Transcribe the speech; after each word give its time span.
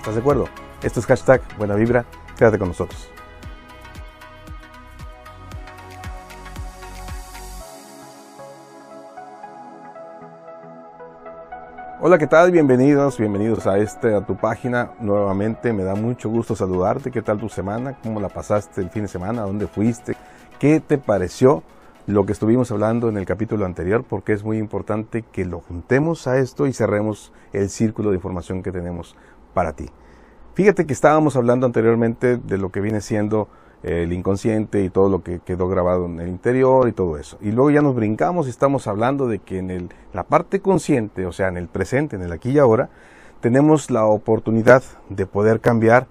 ¿Estás 0.00 0.14
de 0.14 0.20
acuerdo? 0.22 0.48
Esto 0.82 1.00
es 1.00 1.04
hashtag 1.04 1.42
Buena 1.58 1.74
Vibra. 1.74 2.06
Quédate 2.38 2.58
con 2.58 2.68
nosotros. 2.68 3.10
Hola, 12.00 12.16
¿qué 12.16 12.26
tal? 12.26 12.50
Bienvenidos, 12.50 13.18
bienvenidos 13.18 13.66
a 13.66 13.76
este, 13.76 14.14
a 14.14 14.24
tu 14.24 14.38
página 14.38 14.92
nuevamente. 15.00 15.74
Me 15.74 15.84
da 15.84 15.94
mucho 15.94 16.30
gusto 16.30 16.56
saludarte. 16.56 17.10
¿Qué 17.10 17.20
tal 17.20 17.38
tu 17.38 17.50
semana? 17.50 17.98
¿Cómo 18.02 18.20
la 18.20 18.30
pasaste 18.30 18.80
el 18.80 18.88
fin 18.88 19.02
de 19.02 19.08
semana? 19.08 19.42
¿Dónde 19.42 19.66
fuiste? 19.66 20.16
¿Qué 20.58 20.80
te 20.80 20.96
pareció 20.96 21.62
lo 22.06 22.24
que 22.24 22.32
estuvimos 22.32 22.72
hablando 22.72 23.10
en 23.10 23.18
el 23.18 23.26
capítulo 23.26 23.66
anterior? 23.66 24.02
Porque 24.08 24.32
es 24.32 24.44
muy 24.44 24.56
importante 24.56 25.26
que 25.30 25.44
lo 25.44 25.60
juntemos 25.60 26.26
a 26.26 26.38
esto 26.38 26.66
y 26.66 26.72
cerremos 26.72 27.34
el 27.52 27.68
círculo 27.68 28.08
de 28.08 28.16
información 28.16 28.62
que 28.62 28.72
tenemos 28.72 29.14
para 29.54 29.74
ti. 29.74 29.86
Fíjate 30.54 30.86
que 30.86 30.92
estábamos 30.92 31.36
hablando 31.36 31.66
anteriormente 31.66 32.36
de 32.36 32.58
lo 32.58 32.70
que 32.70 32.80
viene 32.80 33.00
siendo 33.00 33.48
el 33.82 34.12
inconsciente 34.12 34.82
y 34.82 34.90
todo 34.90 35.08
lo 35.08 35.22
que 35.22 35.40
quedó 35.40 35.68
grabado 35.68 36.06
en 36.06 36.20
el 36.20 36.28
interior 36.28 36.88
y 36.88 36.92
todo 36.92 37.16
eso. 37.16 37.38
Y 37.40 37.52
luego 37.52 37.70
ya 37.70 37.80
nos 37.80 37.94
brincamos 37.94 38.46
y 38.46 38.50
estamos 38.50 38.86
hablando 38.86 39.26
de 39.26 39.38
que 39.38 39.58
en 39.58 39.70
el, 39.70 39.88
la 40.12 40.24
parte 40.24 40.60
consciente, 40.60 41.24
o 41.26 41.32
sea, 41.32 41.48
en 41.48 41.56
el 41.56 41.68
presente, 41.68 42.16
en 42.16 42.22
el 42.22 42.32
aquí 42.32 42.50
y 42.50 42.58
ahora, 42.58 42.90
tenemos 43.40 43.90
la 43.90 44.04
oportunidad 44.04 44.82
de 45.08 45.24
poder 45.26 45.60
cambiar 45.60 46.06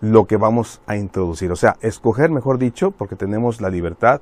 lo 0.00 0.26
que 0.26 0.36
vamos 0.36 0.80
a 0.86 0.96
introducir. 0.96 1.50
O 1.50 1.56
sea, 1.56 1.76
escoger, 1.80 2.30
mejor 2.30 2.58
dicho, 2.58 2.92
porque 2.92 3.16
tenemos 3.16 3.60
la 3.60 3.70
libertad, 3.70 4.20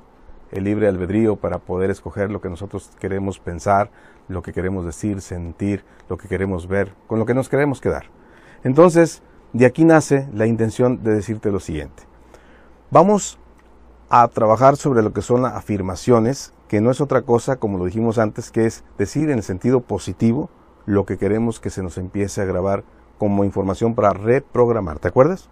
el 0.51 0.63
libre 0.63 0.87
albedrío 0.87 1.35
para 1.35 1.59
poder 1.59 1.91
escoger 1.91 2.31
lo 2.31 2.41
que 2.41 2.49
nosotros 2.49 2.89
queremos 2.99 3.39
pensar, 3.39 3.89
lo 4.27 4.41
que 4.41 4.53
queremos 4.53 4.85
decir, 4.85 5.21
sentir, 5.21 5.83
lo 6.09 6.17
que 6.17 6.27
queremos 6.27 6.67
ver, 6.67 6.93
con 7.07 7.19
lo 7.19 7.25
que 7.25 7.33
nos 7.33 7.47
queremos 7.47 7.79
quedar. 7.79 8.05
Entonces, 8.63 9.21
de 9.53 9.65
aquí 9.65 9.85
nace 9.85 10.27
la 10.33 10.45
intención 10.45 11.03
de 11.03 11.13
decirte 11.13 11.51
lo 11.51 11.59
siguiente. 11.59 12.03
Vamos 12.89 13.39
a 14.09 14.27
trabajar 14.27 14.75
sobre 14.75 15.01
lo 15.01 15.13
que 15.13 15.21
son 15.21 15.41
las 15.41 15.53
afirmaciones, 15.53 16.53
que 16.67 16.81
no 16.81 16.91
es 16.91 17.01
otra 17.01 17.21
cosa, 17.21 17.55
como 17.55 17.77
lo 17.77 17.85
dijimos 17.85 18.17
antes, 18.17 18.51
que 18.51 18.65
es 18.65 18.83
decir 18.97 19.29
en 19.29 19.37
el 19.37 19.43
sentido 19.43 19.81
positivo 19.81 20.49
lo 20.85 21.05
que 21.05 21.17
queremos 21.17 21.59
que 21.59 21.69
se 21.69 21.83
nos 21.83 21.97
empiece 21.97 22.41
a 22.41 22.45
grabar 22.45 22.83
como 23.17 23.43
información 23.43 23.95
para 23.95 24.11
reprogramar. 24.13 24.99
¿Te 24.99 25.07
acuerdas? 25.07 25.49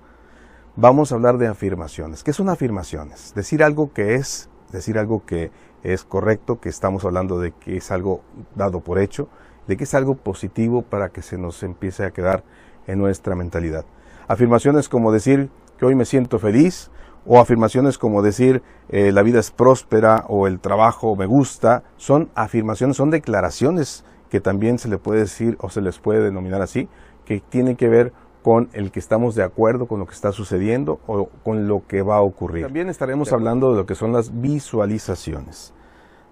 Vamos 0.76 1.12
a 1.12 1.16
hablar 1.16 1.38
de 1.38 1.48
afirmaciones. 1.48 2.24
¿Qué 2.24 2.34
son 2.34 2.50
afirmaciones? 2.50 3.34
Decir 3.36 3.64
algo 3.64 3.94
que 3.94 4.16
es, 4.16 4.50
decir 4.72 4.98
algo 4.98 5.26
que 5.26 5.52
es 5.84 6.04
correcto, 6.04 6.60
que 6.60 6.70
estamos 6.70 7.06
hablando 7.06 7.40
de 7.40 7.52
que 7.52 7.78
es 7.78 7.92
algo 7.92 8.22
dado 8.56 8.82
por 8.82 9.00
hecho, 9.00 9.30
de 9.68 9.78
que 9.78 9.84
es 9.84 9.94
algo 9.94 10.16
positivo 10.16 10.82
para 10.82 11.10
que 11.10 11.22
se 11.22 11.38
nos 11.38 11.64
empiece 11.64 12.04
a 12.04 12.12
quedar 12.12 12.44
en 12.88 13.00
nuestra 13.00 13.36
mentalidad. 13.36 13.86
Afirmaciones 14.28 14.90
como 14.90 15.12
decir 15.12 15.50
que 15.78 15.86
hoy 15.86 15.96
me 15.96 16.06
siento 16.06 16.40
feliz, 16.40 16.92
o 17.26 17.40
afirmaciones 17.40 17.98
como 17.98 18.22
decir 18.22 18.64
eh, 18.90 19.12
la 19.12 19.22
vida 19.22 19.40
es 19.40 19.52
próspera 19.52 20.26
o 20.28 20.48
el 20.48 20.60
trabajo 20.60 21.16
me 21.16 21.26
gusta, 21.26 21.84
son 21.98 22.30
afirmaciones, 22.36 22.98
son 22.98 23.12
declaraciones 23.12 24.04
que 24.30 24.40
también 24.40 24.80
se 24.80 24.90
le 24.90 24.98
puede 24.98 25.22
decir 25.22 25.58
o 25.60 25.70
se 25.70 25.82
les 25.82 26.00
puede 26.00 26.24
denominar 26.24 26.62
así, 26.62 26.88
que 27.26 27.40
tienen 27.40 27.76
que 27.76 27.90
ver 27.90 28.14
con 28.44 28.70
el 28.74 28.92
que 28.92 29.00
estamos 29.00 29.36
de 29.36 29.44
acuerdo 29.44 29.88
con 29.88 30.00
lo 30.00 30.06
que 30.06 30.14
está 30.14 30.32
sucediendo 30.32 31.00
o 31.08 31.28
con 31.44 31.68
lo 31.68 31.86
que 31.88 32.02
va 32.02 32.18
a 32.18 32.22
ocurrir. 32.22 32.64
También 32.64 32.90
estaremos 32.90 33.34
hablando 33.34 33.72
de 33.72 33.78
lo 33.78 33.86
que 33.86 33.96
son 33.96 34.14
las 34.14 34.42
visualizaciones. 34.42 35.74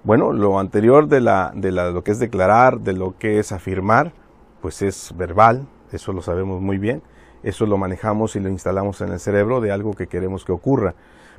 Bueno, 0.04 0.32
lo 0.32 0.60
anterior 0.60 1.08
de, 1.08 1.22
la, 1.22 1.52
de 1.54 1.72
la, 1.72 1.92
lo 1.92 2.04
que 2.04 2.12
es 2.12 2.20
declarar, 2.20 2.80
de 2.80 2.94
lo 2.94 3.18
que 3.18 3.40
es 3.40 3.52
afirmar, 3.52 4.14
pues 4.62 4.82
es 4.82 5.14
verbal, 5.18 5.68
eso 5.92 6.14
lo 6.14 6.22
sabemos 6.22 6.62
muy 6.62 6.78
bien 6.78 7.02
eso 7.44 7.66
lo 7.66 7.78
manejamos 7.78 8.36
y 8.36 8.40
lo 8.40 8.50
instalamos 8.50 9.02
en 9.02 9.12
el 9.12 9.20
cerebro 9.20 9.62
de 9.62 9.72
algo 9.72 9.94
que 9.94 10.08
queremos 10.08 10.46
que 10.46 10.52
ocurra. 10.52 10.96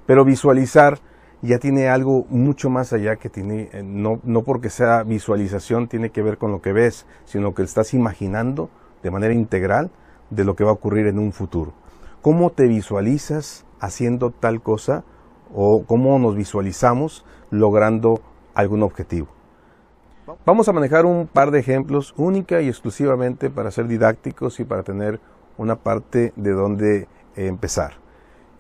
Pero 0.06 0.24
visualizar 0.24 0.98
ya 1.42 1.58
tiene 1.58 1.88
algo 1.88 2.26
mucho 2.30 2.70
más 2.70 2.92
allá 2.92 3.16
que 3.16 3.28
tiene, 3.28 3.68
eh, 3.72 3.82
no, 3.84 4.20
no 4.24 4.42
porque 4.42 4.70
sea 4.70 5.02
visualización 5.04 5.88
tiene 5.88 6.10
que 6.10 6.22
ver 6.22 6.38
con 6.38 6.50
lo 6.50 6.62
que 6.62 6.72
ves, 6.72 7.06
sino 7.24 7.54
que 7.54 7.62
estás 7.62 7.94
imaginando 7.94 8.70
de 9.02 9.10
manera 9.10 9.34
integral 9.34 9.90
de 10.30 10.44
lo 10.44 10.56
que 10.56 10.64
va 10.64 10.70
a 10.70 10.74
ocurrir 10.74 11.06
en 11.06 11.18
un 11.18 11.32
futuro. 11.32 11.72
¿Cómo 12.22 12.50
te 12.50 12.66
visualizas 12.66 13.64
haciendo 13.80 14.30
tal 14.30 14.60
cosa 14.60 15.04
o 15.54 15.84
cómo 15.84 16.18
nos 16.18 16.34
visualizamos 16.34 17.24
logrando 17.50 18.20
algún 18.54 18.82
objetivo? 18.82 19.37
Vamos 20.44 20.68
a 20.68 20.72
manejar 20.72 21.06
un 21.06 21.26
par 21.26 21.50
de 21.50 21.60
ejemplos 21.60 22.12
única 22.16 22.60
y 22.60 22.68
exclusivamente 22.68 23.48
para 23.48 23.70
ser 23.70 23.86
didácticos 23.86 24.60
y 24.60 24.64
para 24.64 24.82
tener 24.82 25.20
una 25.56 25.76
parte 25.76 26.34
de 26.36 26.52
dónde 26.52 27.08
empezar. 27.34 27.94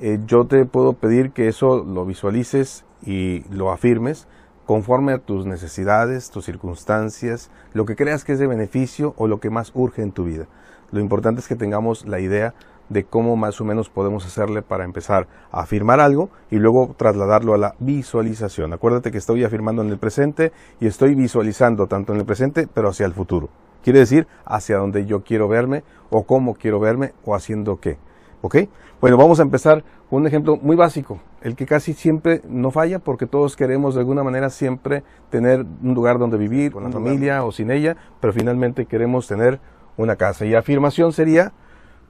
Eh, 0.00 0.18
yo 0.26 0.46
te 0.46 0.64
puedo 0.64 0.94
pedir 0.94 1.32
que 1.32 1.48
eso 1.48 1.84
lo 1.84 2.06
visualices 2.06 2.84
y 3.04 3.44
lo 3.50 3.70
afirmes 3.70 4.26
conforme 4.64 5.12
a 5.12 5.18
tus 5.18 5.44
necesidades, 5.44 6.30
tus 6.30 6.46
circunstancias, 6.46 7.50
lo 7.74 7.84
que 7.84 7.96
creas 7.96 8.24
que 8.24 8.32
es 8.32 8.38
de 8.38 8.46
beneficio 8.46 9.14
o 9.16 9.26
lo 9.26 9.40
que 9.40 9.50
más 9.50 9.72
urge 9.74 10.02
en 10.02 10.12
tu 10.12 10.24
vida. 10.24 10.46
Lo 10.90 11.00
importante 11.00 11.40
es 11.40 11.48
que 11.48 11.56
tengamos 11.56 12.06
la 12.06 12.20
idea 12.20 12.54
de 12.88 13.04
cómo 13.04 13.36
más 13.36 13.60
o 13.60 13.64
menos 13.64 13.90
podemos 13.90 14.24
hacerle 14.26 14.62
para 14.62 14.84
empezar 14.84 15.28
a 15.50 15.60
afirmar 15.60 16.00
algo 16.00 16.30
y 16.50 16.56
luego 16.56 16.94
trasladarlo 16.96 17.54
a 17.54 17.58
la 17.58 17.74
visualización. 17.78 18.72
Acuérdate 18.72 19.10
que 19.10 19.18
estoy 19.18 19.44
afirmando 19.44 19.82
en 19.82 19.88
el 19.88 19.98
presente 19.98 20.52
y 20.80 20.86
estoy 20.86 21.14
visualizando 21.14 21.86
tanto 21.86 22.12
en 22.12 22.20
el 22.20 22.26
presente 22.26 22.68
pero 22.72 22.88
hacia 22.88 23.06
el 23.06 23.12
futuro. 23.12 23.48
Quiere 23.82 24.00
decir 24.00 24.26
hacia 24.44 24.78
donde 24.78 25.06
yo 25.06 25.22
quiero 25.22 25.48
verme 25.48 25.84
o 26.10 26.24
cómo 26.24 26.54
quiero 26.54 26.80
verme 26.80 27.12
o 27.24 27.34
haciendo 27.34 27.80
qué. 27.80 27.98
¿Ok? 28.40 28.56
Bueno, 29.00 29.16
vamos 29.16 29.40
a 29.40 29.42
empezar 29.42 29.84
con 30.10 30.22
un 30.22 30.26
ejemplo 30.26 30.56
muy 30.56 30.74
básico, 30.74 31.20
el 31.42 31.54
que 31.54 31.66
casi 31.66 31.92
siempre 31.92 32.40
no 32.48 32.70
falla 32.70 32.98
porque 32.98 33.26
todos 33.26 33.56
queremos 33.56 33.94
de 33.94 34.00
alguna 34.00 34.22
manera 34.22 34.50
siempre 34.50 35.02
tener 35.30 35.64
un 35.82 35.94
lugar 35.94 36.18
donde 36.18 36.36
vivir 36.36 36.72
con 36.72 36.84
la 36.84 36.90
familia 36.90 37.44
o 37.44 37.52
sin 37.52 37.70
ella, 37.70 37.96
pero 38.20 38.32
finalmente 38.32 38.86
queremos 38.86 39.26
tener 39.26 39.60
una 39.96 40.16
casa. 40.16 40.46
Y 40.46 40.54
afirmación 40.54 41.12
sería, 41.12 41.52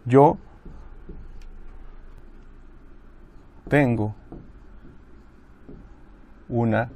yo 0.04 0.38
tengo 3.68 4.14
una 6.48 6.90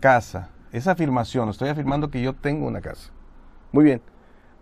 casa 0.00 0.52
esa 0.72 0.92
afirmación, 0.92 1.50
estoy 1.50 1.68
afirmando 1.68 2.10
que 2.10 2.22
yo 2.22 2.32
tengo 2.32 2.66
una 2.66 2.80
casa. 2.80 3.10
Muy 3.72 3.84
bien. 3.84 4.00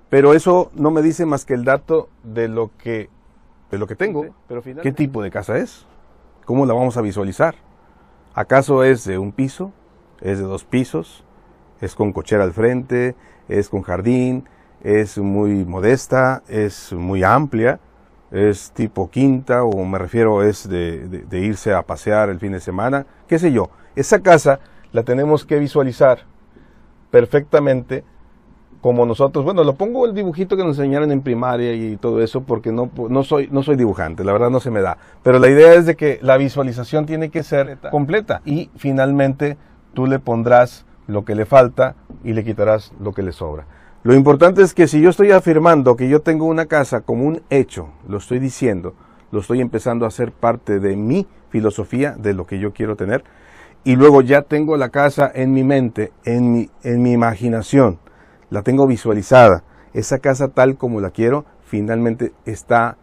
Pero 0.09 0.35
eso 0.35 0.73
no 0.75 0.91
me 0.91 1.03
dice 1.03 1.25
más 1.25 1.45
que 1.45 1.55
el 1.55 1.65
dato 1.65 2.09
de 2.25 2.49
lo 2.49 2.73
que, 2.77 3.09
de 3.71 3.79
lo 3.79 3.87
que 3.87 3.95
tengo. 3.95 4.27
Pero 4.49 4.61
¿Qué 4.61 4.91
tipo 4.91 5.23
de 5.23 5.31
casa 5.31 5.57
es? 5.59 5.87
¿Cómo 6.45 6.67
la 6.67 6.75
vamos 6.75 6.97
a 6.97 7.01
visualizar? 7.01 7.55
¿Acaso 8.35 8.83
es 8.83 9.05
de 9.05 9.19
un 9.19 9.31
piso? 9.31 9.73
¿Es 10.21 10.39
de 10.39 10.45
dos 10.45 10.65
pisos? 10.65 11.25
¿Es 11.81 11.95
con 11.95 12.13
cochera 12.13 12.43
al 12.43 12.53
frente? 12.53 13.15
¿Es 13.49 13.69
con 13.69 13.83
jardín? 13.83 14.49
¿Es 14.83 15.17
muy 15.17 15.65
modesta? 15.65 16.43
¿Es 16.49 16.93
muy 16.93 17.23
amplia? 17.23 17.79
¿Es 18.31 18.71
tipo 18.73 19.11
quinta? 19.11 19.65
¿O 19.65 19.85
me 19.85 19.99
refiero 19.99 20.43
es 20.43 20.69
de, 20.69 21.09
de 21.09 21.41
irse 21.41 21.75
a 21.75 21.83
pasear 21.83 22.31
el 22.31 22.39
fin 22.39 22.53
de 22.53 22.61
semana? 22.61 23.07
¿Qué 23.27 23.39
sé 23.39 23.53
yo? 23.53 23.71
Esa 23.97 24.21
casa 24.21 24.61
la 24.93 25.03
tenemos 25.03 25.45
que 25.45 25.59
visualizar 25.59 26.21
perfectamente 27.11 28.05
como 28.81 29.05
nosotros, 29.05 29.45
bueno, 29.45 29.63
lo 29.63 29.75
pongo 29.75 30.07
el 30.07 30.15
dibujito 30.15 30.57
que 30.57 30.65
nos 30.65 30.79
enseñaron 30.79 31.13
en 31.13 31.21
primaria 31.21 31.75
y 31.75 31.97
todo 31.97 32.23
eso 32.23 32.43
porque 32.43 32.73
no, 32.73 32.91
no, 33.11 33.23
soy, 33.25 33.49
no 33.51 33.63
soy 33.63 33.77
dibujante, 33.77 34.25
la 34.25 34.33
verdad 34.33 34.51
no 34.51 34.61
se 34.61 34.71
me 34.71 34.81
da. 34.81 34.97
Pero 35.23 35.39
la 35.39 35.49
idea 35.49 35.75
es 35.75 35.85
de 35.85 35.97
que 35.97 36.19
la 36.23 36.39
visualización 36.39 37.05
tiene 37.05 37.29
que 37.29 37.43
ser 37.43 37.79
completa 37.91 38.41
y 38.47 38.71
finalmente 38.77 39.59
tú 39.93 40.07
le 40.07 40.19
pondrás 40.19 40.87
lo 41.07 41.25
que 41.25 41.35
le 41.35 41.45
falta 41.45 41.97
y 42.25 42.33
le 42.33 42.43
quitarás 42.43 42.93
lo 43.01 43.13
que 43.13 43.23
le 43.23 43.33
sobra. 43.33 43.67
Lo 44.03 44.15
importante 44.15 44.63
es 44.63 44.73
que 44.73 44.89
si 44.89 45.03
yo 45.03 45.11
estoy 45.11 45.31
afirmando 45.31 45.95
que 45.95 46.09
yo 46.09 46.23
tengo 46.23 46.47
una 46.47 46.65
casa 46.65 47.03
como 47.03 47.27
un 47.27 47.43
hecho, 47.51 47.91
lo 48.09 48.17
estoy 48.17 48.39
diciendo, 48.39 48.95
lo 49.31 49.41
estoy 49.41 49.61
empezando 49.61 50.07
a 50.07 50.09
hacer 50.09 50.33
parte 50.33 50.81
de 50.81 50.97
mi 50.97 51.27
filosofía, 51.51 52.13
de 52.13 52.33
lo 52.33 52.47
que 52.47 52.59
yo 52.59 52.73
quiero 52.73 52.97
tener, 52.97 53.25
y 53.85 53.97
luego 53.97 54.23
ya 54.23 54.41
tengo 54.41 54.79
la 54.79 54.89
casa 54.89 55.31
en 55.35 55.53
mi 55.53 55.65
mente, 55.65 56.13
en 56.25 56.51
mi, 56.51 56.71
en 56.83 57.03
mi 57.03 57.13
imaginación, 57.13 57.99
la 58.49 58.63
tengo 58.63 58.87
visualizada. 58.87 59.65
Esa 59.93 60.19
casa 60.19 60.49
tal 60.49 60.79
como 60.79 61.03
la 61.03 61.11
quiero, 61.11 61.45
finalmente 61.63 62.33
está 62.47 62.97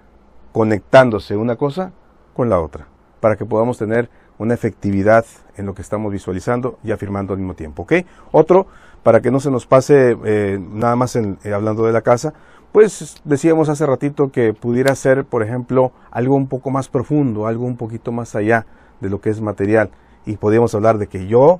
conectándose 0.51 1.37
una 1.37 1.57
cosa 1.57 1.91
con 2.33 2.49
la 2.49 2.59
otra, 2.59 2.87
para 3.19 3.35
que 3.35 3.45
podamos 3.45 3.77
tener 3.77 4.09
una 4.37 4.53
efectividad 4.53 5.25
en 5.55 5.65
lo 5.65 5.73
que 5.73 5.81
estamos 5.81 6.11
visualizando 6.11 6.77
y 6.83 6.91
afirmando 6.91 7.33
al 7.33 7.39
mismo 7.39 7.55
tiempo. 7.55 7.83
¿ok? 7.83 7.93
Otro, 8.31 8.67
para 9.03 9.21
que 9.21 9.31
no 9.31 9.39
se 9.39 9.51
nos 9.51 9.65
pase 9.65 10.17
eh, 10.25 10.59
nada 10.59 10.95
más 10.95 11.15
en, 11.15 11.37
eh, 11.43 11.53
hablando 11.53 11.85
de 11.85 11.93
la 11.93 12.01
casa, 12.01 12.33
pues 12.71 13.21
decíamos 13.23 13.69
hace 13.69 13.85
ratito 13.85 14.31
que 14.31 14.53
pudiera 14.53 14.93
ser, 14.95 15.25
por 15.25 15.41
ejemplo, 15.41 15.91
algo 16.11 16.35
un 16.35 16.47
poco 16.47 16.69
más 16.69 16.89
profundo, 16.89 17.47
algo 17.47 17.65
un 17.65 17.77
poquito 17.77 18.11
más 18.11 18.35
allá 18.35 18.65
de 19.01 19.09
lo 19.09 19.21
que 19.21 19.29
es 19.29 19.41
material 19.41 19.89
y 20.25 20.37
podríamos 20.37 20.75
hablar 20.75 20.97
de 20.97 21.07
que 21.07 21.27
yo, 21.27 21.59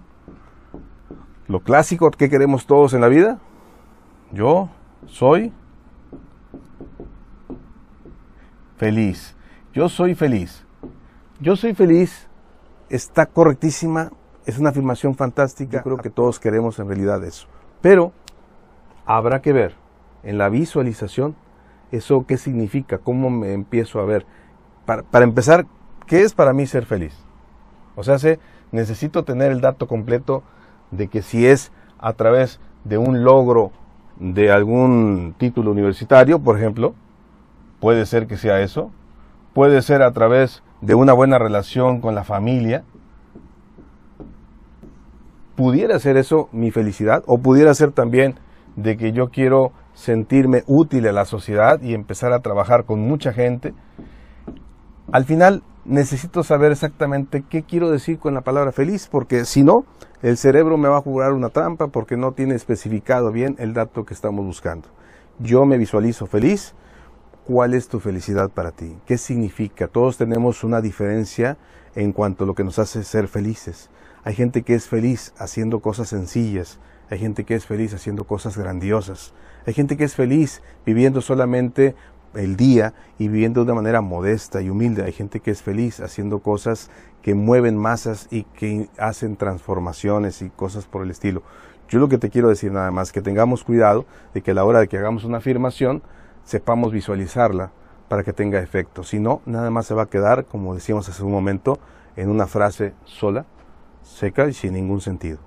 lo 1.47 1.62
clásico 1.62 2.12
que 2.12 2.29
queremos 2.29 2.68
todos 2.68 2.94
en 2.94 3.01
la 3.01 3.07
vida, 3.07 3.39
yo 4.31 4.69
soy 5.06 5.53
feliz. 8.77 9.35
Yo 9.74 9.88
soy 9.89 10.15
feliz. 10.15 10.65
Yo 11.39 11.56
soy 11.56 11.74
feliz 11.74 12.27
está 12.89 13.25
correctísima, 13.25 14.12
es 14.45 14.57
una 14.57 14.69
afirmación 14.69 15.16
fantástica, 15.16 15.84
creo 15.84 15.98
que 15.98 16.10
todos 16.10 16.39
queremos 16.39 16.80
en 16.80 16.88
realidad 16.88 17.24
eso. 17.24 17.48
Pero 17.81 18.13
habrá 19.06 19.42
que 19.42 19.54
ver 19.54 19.75
en 20.24 20.38
la 20.38 20.50
visualización 20.50 21.36
eso 21.92 22.25
qué 22.28 22.38
significa, 22.38 22.98
cómo 22.98 23.30
me 23.30 23.54
empiezo 23.54 24.00
a 24.00 24.06
ver. 24.06 24.25
Para, 24.86 25.04
para 25.04 25.25
empezar, 25.25 25.66
¿qué 26.06 26.22
es 26.22 26.34
para 26.34 26.54
mí 26.54 26.66
ser 26.66 26.86
feliz? 26.86 27.13
O 27.95 28.04
sea, 28.04 28.19
sé, 28.19 28.39
necesito 28.72 29.24
tener 29.24 29.51
el 29.51 29.62
dato 29.62 29.88
completo 29.88 30.44
de 30.92 31.07
que 31.07 31.22
si 31.22 31.45
es 31.45 31.72
a 32.00 32.13
través 32.13 32.60
de 32.84 32.98
un 32.98 33.24
logro 33.24 33.72
de 34.19 34.51
algún 34.51 35.36
título 35.38 35.72
universitario, 35.72 36.39
por 36.39 36.57
ejemplo, 36.57 36.95
puede 37.80 38.06
ser 38.06 38.28
que 38.28 38.38
sea 38.38 38.62
eso, 38.62 38.92
puede 39.54 39.81
ser 39.81 40.01
a 40.01 40.12
través 40.12 40.63
de 40.81 40.95
una 40.95 41.13
buena 41.13 41.39
relación 41.39 42.01
con 42.01 42.15
la 42.15 42.24
familia, 42.24 42.83
pudiera 45.56 46.00
ser 46.00 46.18
eso 46.18 46.50
mi 46.51 46.71
felicidad 46.71 47.24
o 47.25 47.39
pudiera 47.39 47.74
ser 47.74 47.91
también 47.91 48.35
de 48.75 48.95
que 48.95 49.12
yo 49.12 49.29
quiero 49.29 49.71
sentirme 49.94 50.63
útil 50.68 51.07
a 51.07 51.12
la 51.12 51.25
sociedad 51.25 51.81
y 51.81 51.95
empezar 51.95 52.31
a 52.31 52.39
trabajar 52.39 52.85
con 52.85 53.01
mucha 53.01 53.33
gente. 53.33 53.74
Al 55.12 55.25
final 55.25 55.63
necesito 55.85 56.44
saber 56.44 56.71
exactamente 56.71 57.44
qué 57.50 57.63
quiero 57.63 57.89
decir 57.89 58.19
con 58.19 58.35
la 58.35 58.41
palabra 58.41 58.71
feliz, 58.71 59.07
porque 59.12 59.45
si 59.45 59.63
no, 59.63 59.85
el 60.21 60.38
cerebro 60.38 60.77
me 60.77 60.89
va 60.89 60.97
a 60.97 61.01
jugar 61.01 61.33
una 61.33 61.50
trampa 61.50 61.88
porque 61.88 62.18
no 62.18 62.33
tiene 62.33 62.53
especificado 62.53 63.31
bien 63.31 63.56
el 63.57 63.74
dato 63.74 64.03
que 64.03 64.13
estamos 64.13 64.45
buscando. 64.45 64.89
Yo 65.39 65.65
me 65.65 65.77
visualizo 65.77 66.27
feliz, 66.27 66.75
¿Cuál 67.47 67.75
es 67.75 67.88
tu 67.88 68.01
felicidad 68.01 68.49
para 68.49 68.71
ti? 68.71 68.97
¿Qué 69.05 69.17
significa? 69.17 69.88
Todos 69.88 70.17
tenemos 70.17 70.65
una 70.65 70.81
diferencia 70.81 71.57
en 71.95 72.11
cuanto 72.11 72.44
a 72.44 72.47
lo 72.47 72.55
que 72.55 72.65
nos 72.65 72.77
hace 72.77 73.05
ser 73.05 73.29
felices. 73.29 73.89
Hay 74.25 74.35
gente 74.35 74.63
que 74.63 74.75
es 74.75 74.89
feliz 74.89 75.33
haciendo 75.38 75.79
cosas 75.79 76.09
sencillas, 76.09 76.77
hay 77.09 77.19
gente 77.19 77.45
que 77.45 77.55
es 77.55 77.65
feliz 77.65 77.94
haciendo 77.94 78.25
cosas 78.25 78.57
grandiosas, 78.57 79.33
hay 79.65 79.73
gente 79.73 79.95
que 79.95 80.03
es 80.03 80.13
feliz 80.13 80.61
viviendo 80.85 81.21
solamente 81.21 81.95
el 82.33 82.57
día 82.57 82.94
y 83.17 83.29
viviendo 83.29 83.61
de 83.61 83.71
una 83.71 83.75
manera 83.75 84.01
modesta 84.01 84.61
y 84.61 84.69
humilde, 84.69 85.05
hay 85.05 85.13
gente 85.13 85.39
que 85.39 85.51
es 85.51 85.61
feliz 85.61 86.01
haciendo 86.01 86.39
cosas 86.39 86.91
que 87.21 87.33
mueven 87.33 87.77
masas 87.77 88.27
y 88.29 88.43
que 88.43 88.89
hacen 88.97 89.38
transformaciones 89.38 90.41
y 90.41 90.50
cosas 90.50 90.85
por 90.85 91.01
el 91.01 91.11
estilo. 91.11 91.43
Yo 91.88 92.00
lo 92.00 92.09
que 92.09 92.17
te 92.17 92.29
quiero 92.29 92.50
decir 92.50 92.73
nada 92.73 92.91
más 92.91 93.13
que 93.13 93.21
tengamos 93.21 93.63
cuidado 93.63 94.05
de 94.33 94.41
que 94.41 94.51
a 94.51 94.53
la 94.53 94.65
hora 94.65 94.81
de 94.81 94.89
que 94.89 94.97
hagamos 94.97 95.23
una 95.23 95.38
afirmación 95.38 96.03
sepamos 96.47 96.94
visualizarla 96.94 97.71
para 98.07 98.23
que 98.23 98.31
tenga 98.31 98.61
efecto. 98.61 99.03
Si 99.03 99.19
no, 99.19 99.41
nada 99.45 99.69
más 99.69 99.85
se 99.85 99.94
va 99.94 100.03
a 100.03 100.09
quedar, 100.09 100.45
como 100.45 100.73
decíamos 100.73 101.09
hace 101.09 101.21
un 101.21 101.31
momento, 101.31 101.77
en 102.15 102.29
una 102.29 102.47
frase 102.47 102.94
sola, 103.03 103.45
seca 104.01 104.47
y 104.47 104.53
sin 104.53 104.73
ningún 104.73 105.01
sentido. 105.01 105.39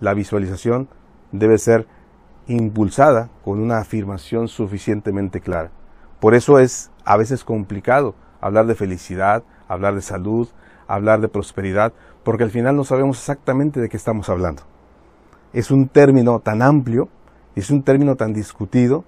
La 0.00 0.12
visualización 0.12 0.88
debe 1.32 1.56
ser 1.56 1.86
impulsada 2.46 3.30
con 3.42 3.58
una 3.58 3.78
afirmación 3.78 4.48
suficientemente 4.48 5.40
clara. 5.40 5.70
Por 6.20 6.34
eso 6.34 6.58
es 6.58 6.90
a 7.06 7.16
veces 7.16 7.42
complicado 7.42 8.14
hablar 8.42 8.66
de 8.66 8.74
felicidad, 8.74 9.44
hablar 9.66 9.94
de 9.94 10.02
salud, 10.02 10.48
hablar 10.86 11.22
de 11.22 11.28
prosperidad, 11.28 11.94
porque 12.22 12.44
al 12.44 12.50
final 12.50 12.76
no 12.76 12.84
sabemos 12.84 13.18
exactamente 13.18 13.80
de 13.80 13.88
qué 13.88 13.96
estamos 13.96 14.28
hablando. 14.28 14.62
Es 15.54 15.70
un 15.70 15.88
término 15.88 16.40
tan 16.40 16.60
amplio, 16.60 17.08
es 17.56 17.70
un 17.70 17.82
término 17.82 18.16
tan 18.16 18.34
discutido, 18.34 19.04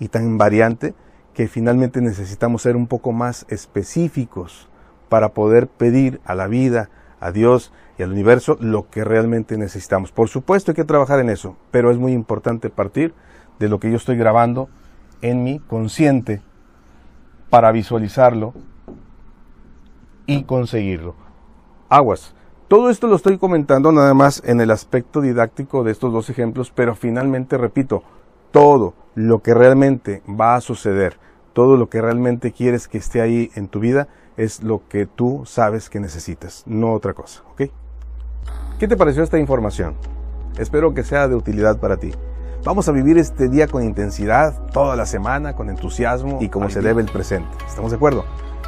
y 0.00 0.08
tan 0.08 0.38
variante 0.38 0.94
que 1.34 1.46
finalmente 1.46 2.00
necesitamos 2.00 2.62
ser 2.62 2.74
un 2.74 2.88
poco 2.88 3.12
más 3.12 3.46
específicos 3.48 4.68
para 5.08 5.28
poder 5.28 5.68
pedir 5.68 6.20
a 6.24 6.34
la 6.34 6.48
vida, 6.48 6.90
a 7.20 7.30
Dios 7.30 7.72
y 7.98 8.02
al 8.02 8.10
universo 8.10 8.56
lo 8.60 8.90
que 8.90 9.04
realmente 9.04 9.56
necesitamos. 9.56 10.10
Por 10.10 10.28
supuesto 10.28 10.72
hay 10.72 10.74
que 10.74 10.84
trabajar 10.84 11.20
en 11.20 11.30
eso, 11.30 11.56
pero 11.70 11.90
es 11.90 11.98
muy 11.98 12.12
importante 12.12 12.70
partir 12.70 13.14
de 13.58 13.68
lo 13.68 13.78
que 13.78 13.90
yo 13.90 13.96
estoy 13.96 14.16
grabando 14.16 14.68
en 15.20 15.44
mi 15.44 15.60
consciente 15.60 16.42
para 17.50 17.70
visualizarlo 17.72 18.54
y 20.26 20.44
conseguirlo. 20.44 21.14
Aguas. 21.88 22.34
Todo 22.68 22.88
esto 22.88 23.08
lo 23.08 23.16
estoy 23.16 23.36
comentando 23.36 23.90
nada 23.90 24.14
más 24.14 24.42
en 24.46 24.60
el 24.60 24.70
aspecto 24.70 25.20
didáctico 25.20 25.82
de 25.82 25.90
estos 25.90 26.12
dos 26.12 26.30
ejemplos, 26.30 26.70
pero 26.70 26.94
finalmente, 26.94 27.58
repito, 27.58 28.04
todo 28.50 28.94
lo 29.14 29.42
que 29.42 29.54
realmente 29.54 30.22
va 30.28 30.54
a 30.54 30.60
suceder, 30.60 31.18
todo 31.52 31.76
lo 31.76 31.88
que 31.88 32.00
realmente 32.00 32.52
quieres 32.52 32.88
que 32.88 32.98
esté 32.98 33.20
ahí 33.20 33.50
en 33.54 33.68
tu 33.68 33.80
vida, 33.80 34.08
es 34.36 34.62
lo 34.62 34.82
que 34.88 35.06
tú 35.06 35.42
sabes 35.44 35.90
que 35.90 36.00
necesitas, 36.00 36.62
no 36.66 36.92
otra 36.92 37.12
cosa, 37.12 37.42
¿ok? 37.50 37.62
¿Qué 38.78 38.88
te 38.88 38.96
pareció 38.96 39.22
esta 39.22 39.38
información? 39.38 39.94
Espero 40.58 40.94
que 40.94 41.04
sea 41.04 41.28
de 41.28 41.34
utilidad 41.34 41.78
para 41.78 41.98
ti. 41.98 42.12
Vamos 42.64 42.88
a 42.88 42.92
vivir 42.92 43.18
este 43.18 43.48
día 43.48 43.66
con 43.66 43.82
intensidad, 43.82 44.54
toda 44.72 44.96
la 44.96 45.06
semana, 45.06 45.54
con 45.54 45.70
entusiasmo 45.70 46.38
y 46.40 46.48
como 46.48 46.68
se 46.70 46.82
debe 46.82 47.00
el 47.00 47.10
presente. 47.10 47.48
¿Estamos 47.66 47.90
de 47.90 47.96
acuerdo? 47.96 48.24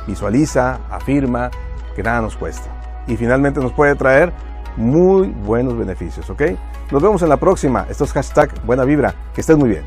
Visualiza, 0.07 0.81
afirma, 0.91 1.51
que 1.95 2.03
nada 2.03 2.23
nos 2.23 2.37
cuesta. 2.37 3.05
Y 3.07 3.17
finalmente 3.17 3.61
nos 3.61 3.73
puede 3.73 3.95
traer 3.95 4.33
muy 4.77 5.29
buenos 5.29 5.77
beneficios, 5.77 6.29
¿ok? 6.31 6.43
Nos 6.91 7.03
vemos 7.03 7.23
en 7.23 7.29
la 7.29 7.37
próxima. 7.37 7.87
Esto 7.89 8.05
es 8.05 8.13
hashtag 8.13 8.51
Buena 8.65 8.85
Vibra. 8.85 9.15
Que 9.35 9.41
estés 9.41 9.57
muy 9.57 9.69
bien. 9.69 9.85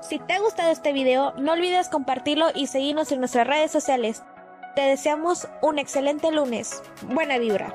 Si 0.00 0.18
te 0.18 0.32
ha 0.32 0.40
gustado 0.40 0.70
este 0.70 0.94
video, 0.94 1.34
no 1.36 1.52
olvides 1.52 1.90
compartirlo 1.90 2.46
y 2.54 2.68
seguirnos 2.68 3.12
en 3.12 3.18
nuestras 3.18 3.46
redes 3.46 3.70
sociales. 3.70 4.22
Te 4.74 4.80
deseamos 4.82 5.48
un 5.60 5.78
excelente 5.78 6.32
lunes. 6.32 6.82
Buena 7.02 7.36
vibra. 7.36 7.74